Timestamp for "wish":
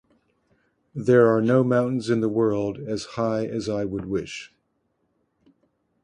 4.05-4.51